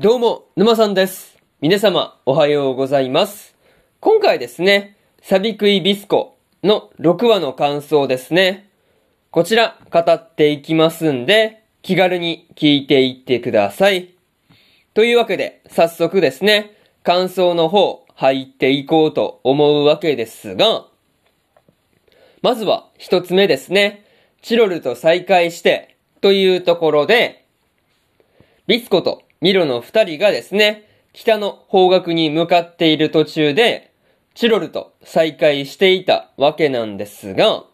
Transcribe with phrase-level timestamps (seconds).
[0.00, 1.36] どうも、沼さんです。
[1.60, 3.56] 皆様、おはようございます。
[3.98, 8.70] 今回ですね、サビクイビスコの6話の感想ですね。
[9.32, 14.14] こちら、語っていきますんで、気軽に聞いていってください。
[14.94, 20.86] というわけで、早速ですね、感想の方、入っていこうと思うわけですが、
[22.40, 24.04] まずは一つ目ですね、
[24.42, 27.46] チロルと再会して、というところで、
[28.68, 33.92] ビスコとミロの二人がですね、北の方角に向かっている途中で、
[34.34, 37.64] チロルと再会していたわけなんですが、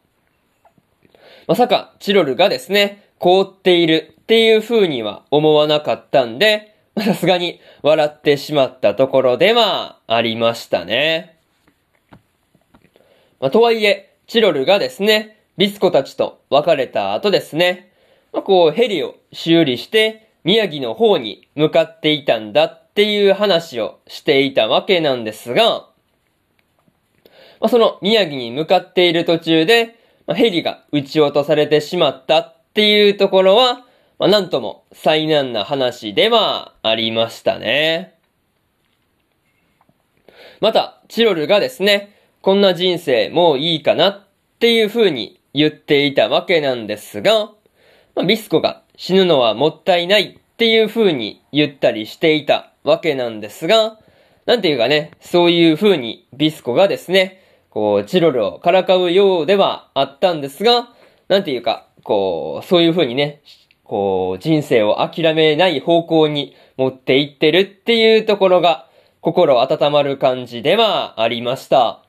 [1.46, 11.38] まさかチロルがですね、凍っているっていう風には思わなかったんで、さすがに笑ってしまったところではありましたね。
[13.40, 17.92] まあ、とはいえ、チロルがですね、ビスコたちと別れた後ですね、
[18.32, 25.88] まあ、こうヘリを修理して宮城の方に向かっていたんだっていう話をしていたわけなんですが、
[27.60, 33.86] まあ、その宮城に向かっている途中で、まあ、ヘリが撃ち落とされてしまったっていうところは、
[34.18, 38.14] まあ、なんとも災難な話ではありましたね。
[40.60, 44.26] また、チロルがですね、こんな人生もういいかなっ
[44.58, 47.50] ていう風に言っていたわけなんですが、
[48.14, 53.98] まあ、ビスコが死ぬのはもったいないっていう風に言ったりしていたわけなんですが、
[54.46, 60.90] なんていうかね、そういう風にビスコがですね、こう、チロルをからかうようではあったんですが、
[61.26, 63.40] なんていうか、こう、そういう風にね、
[63.82, 68.88] こう、人生を諦めない方向に持っていってるっていうところが、
[69.20, 72.02] 心温まる感じではありました。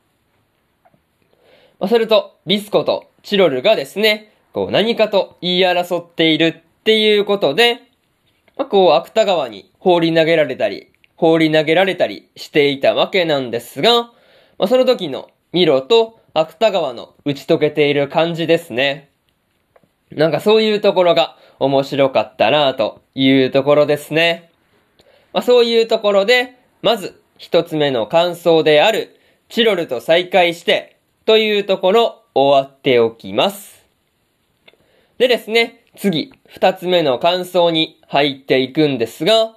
[1.80, 7.82] まあ、それと、ビスコとチロルがですね、こう何かと言い争っているっていうことで、
[8.58, 14.04] まあ、こう、芥川に放り投げられたり、放り投げられたりしていたわけなんですが、
[14.58, 19.10] まあ、その時のミロと芥川の打ち解けている感じですね。
[20.12, 24.52] なんかそういうところが面白かったなというところですね。
[25.34, 29.20] まあ、そういうところで、まず一つ目の感想である、
[29.50, 33.86] チロルと再会して、というところ終わっておきます。
[35.18, 39.56] でですね、次、二つ目の感想に入っていくんですが、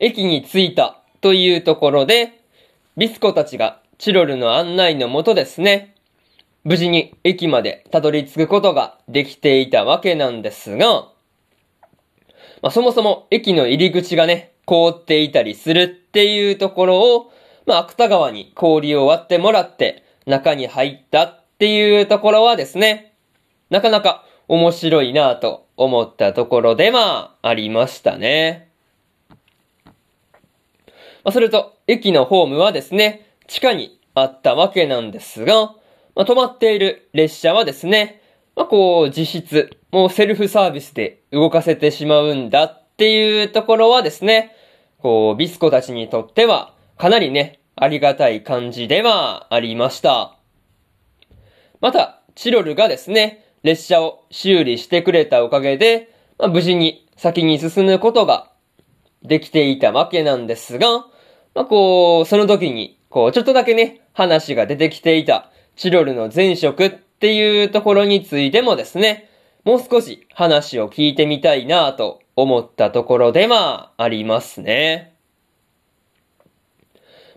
[0.00, 2.40] 駅に着いたというところで、
[2.96, 5.94] ビスコたちがチロルの案内のもとですね、
[6.64, 11.08] 無事に駅までたどり着くことができていたわけなんですが、
[12.62, 17.32] まあ、そもそも駅の入り口がね、凍っていたりするっていうところを、
[17.66, 23.12] まあ、芥川に氷を割ってもらって中に入ったっていうところはですね、
[23.70, 28.70] なかなか面白いなぁと思ったところではありましたね。
[31.24, 35.74] まあ、それと、駅のホームはですね、地下にあったわけなんですが、
[36.14, 38.20] まあ、止まっている列車はですね、
[38.56, 44.54] まあ、こう、実質、もうセルフサービスで動かせてしまうんだっていうところはですね、
[44.98, 50.36] こう、ビスコたちにとっては、かなりね、ありがたい感じではありました。
[51.80, 58.50] また、チロルがですね、列車を修理してくれたおかげで、まあ、無事に先に進むことが
[59.22, 61.06] できていたわけなんですが、
[61.54, 69.30] まあ、こう、その時に、こう、ちょっとだけね、話が出てきていた、チロルの前職っていうところについてもですね、
[69.64, 75.14] もう少し話を聞いてみたいなと思ったところではありますね。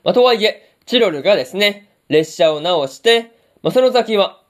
[0.03, 4.41] まあ、とはいえ、チロルがですね、列車を直して、まあ、その先は、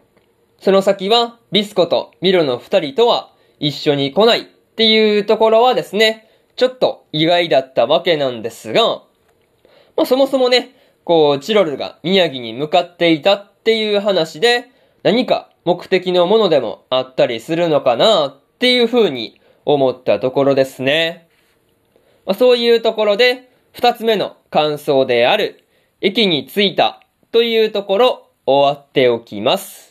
[0.60, 4.44] その先は、ビスコとミロの二人とは一緒に来ないっ
[4.76, 9.04] ていうところはですね、ちょっと意外だったわけなんですが、
[9.96, 14.70] まあ、そもそもね、こう、チロルが宮城に向かっていたっていう話で、
[15.04, 21.28] 何か目的のものでもあったりするのかなっていう風に思ったところですね。
[22.26, 25.64] まあ、そういうところで、二つ目の感想である、
[26.02, 29.87] 駅に着いたというところ終わっておきます。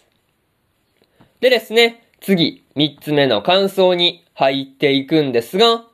[1.47, 5.85] でですね、次、三つ目の感想に入っていくんですが、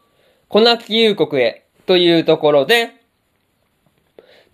[0.48, 3.02] コナキ遊国へというところで、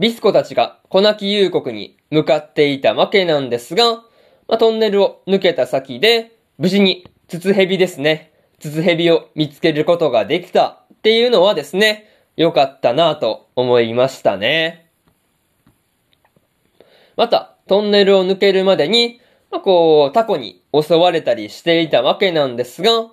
[0.00, 4.02] ビスコたちがコナキ遊国に向かっていたわけなんですが、
[4.48, 8.32] まあ、トンネルを抜けた先で、無事にツツヘビですね。
[8.58, 14.90] ツツヘビを見つけることができたっていうのはですね、良かったなぁと思いましたね。
[17.14, 23.10] また、トンネルを抜けるまでに、まあ、こう、タコに襲われたりしていたわけなんですが、ま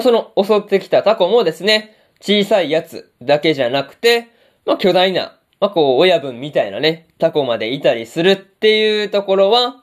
[0.00, 4.28] あ、その襲ってきたタコもですね、小さいやつだけじゃなくて、
[4.64, 9.82] まあ巨大な、まあこう親分みたいなね、タコまでいたりするっていうところは、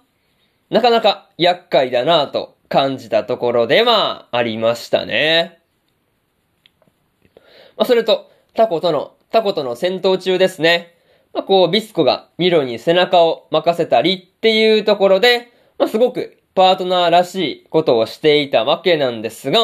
[0.69, 5.59] なかなか厄介だなぁと感じたところではありましたね。
[7.77, 10.95] まあそれと、タコとの、タコとの戦闘中ですね。
[11.33, 19.59] まあこう、ビスコがミロに背中を任せたりっていうところで、まあすごくパートナーらしいことをしていたわけなんですが、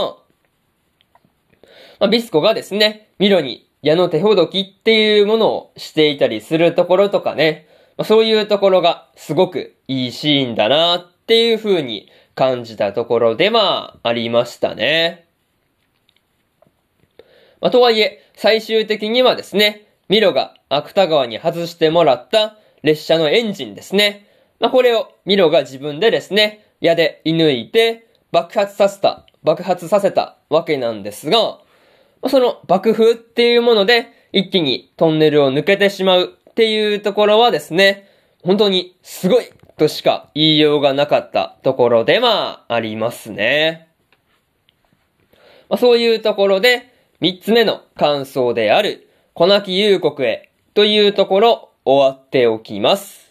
[1.99, 7.67] まあ、ビスコがですね、ミロに矢の手ほどきっていうものをしていたりするところとかね、
[7.97, 15.27] まあ、そういうところがすごくいいシーンだなっていう風に感じたところではありましたね。
[17.61, 24.28] まあ、とはいえ、最終的にはですね、ミロが芥川に外してもらった列車のエンジンですね。
[24.59, 31.59] まあ、これをミロが自分でですね、矢で射抜いて爆発させた、爆発させたわけなんですが、
[32.27, 38.09] その爆風っていうもので一気にトンネルを抜けてしまうっていうところはですね、
[38.43, 39.45] 本当にすごい
[39.77, 43.87] としか言いようがなかったところではありますね。
[45.69, 53.28] まあ、そういうところで三つ目の感想である粉木幽国へというところ終わっておきます。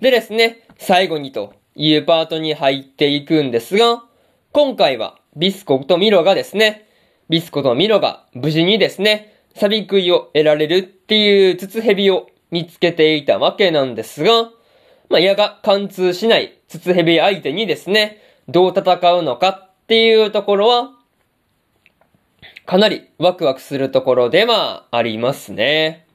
[0.00, 4.02] でですね、最後にというパートに入っていくんですが、
[4.50, 6.88] 今回はビスコとミロがですね、
[7.28, 14.50] ビスコとミロが無事にですね、サビ食いを得られるっていう筒蛇を見つけていたわけなんですが、
[15.10, 20.92] まあ、矢が貫通しない筒蛇相手にですね、どう戦うのかっていうところは、
[22.64, 26.06] かなりワクワクするところではありますね。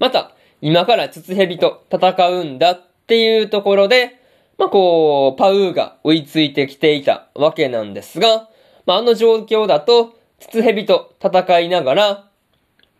[0.00, 4.20] また、今から筒蛇と戦うんだっていうところで、
[4.58, 8.48] まあ、こう、パウーが追いついてきていたわけなんですが、
[8.86, 12.28] まあ、あの状況だと、筒蛇と戦いながら、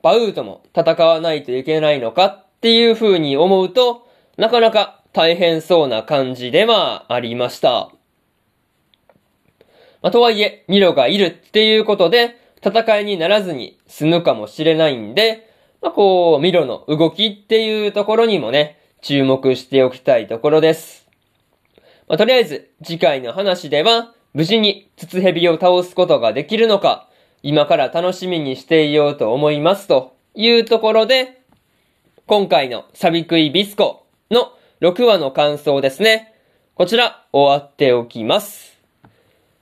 [0.03, 7.91] パウーとも戦わないといけないのかっていう風に思うと、なかなか大変そうな感じではありました。
[10.03, 15.52] まあ、とはいえ、ミロがいるっていうことで、戦いにならずに済むかもしれないんで、
[15.82, 21.08] まあ、こう、ミロの動きっていうところにもね、注目しておきたいところです。
[22.06, 27.08] まあ、とりあえず、次回の話では、無事に筒蛇を倒すことができるのか、
[27.43, 31.43] 今から楽しみにしていようと思いますというところで、
[32.26, 36.32] 今回のサビクイビスコの6話の感想ですね。
[36.76, 38.79] こちら終わっておきます。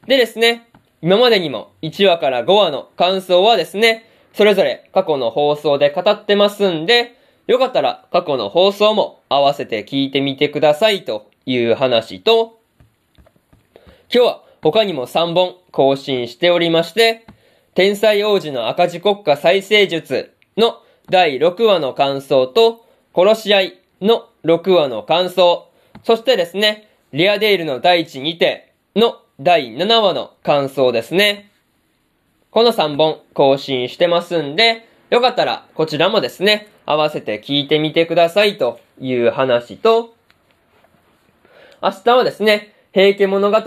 [0.06, 0.68] でですね、
[1.00, 7.16] 今までにも1話から5話の感想はですね、それぞれ過去の放送で語ってますんで、
[7.46, 12.60] よかったら過去の放送も合わせて聞いてみてくださいという話と、
[14.12, 17.26] 今日は他にも3本更新しておりまして、
[17.74, 25.68] 天才王子の赤字国家再生術の第6話の感想と、殺し合いの6話の感想、
[26.04, 31.49] そしてですね、リアデイルの第一にての第7話の感想ですね。
[32.50, 40.14] この3本更新してますんで、よかったらこちらもですね、合わせて聞いてみてくださいという話と、
[41.80, 43.58] 明日はですね、平家物語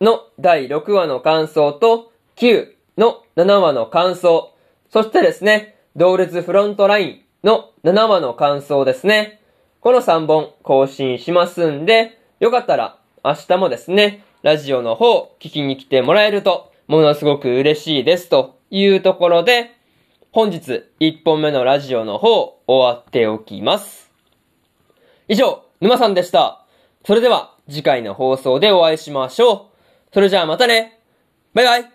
[0.00, 4.52] の第6話の感想と、9の7話の感想、
[4.90, 9.40] そしてですね、同列フロントラインの7話の感想ですね。
[9.78, 19.72] この3本更新しますんで、よかったら明日もですね、ラジオの方聞きに来てもらえると、ものすごく嬉しいですというところで、
[20.32, 24.10] 本日1本目のラジオの方終わっておきます。
[25.28, 26.64] 以上、沼さんでした。
[27.06, 29.60] それでは次回の放送でお会いしましょう。
[30.12, 31.00] それじゃあまたね
[31.54, 31.93] バイバイ